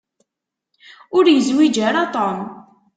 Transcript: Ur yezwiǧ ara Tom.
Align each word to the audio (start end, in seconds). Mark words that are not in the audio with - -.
Ur 1.17 1.25
yezwiǧ 1.29 1.75
ara 1.87 2.03
Tom. 2.13 2.37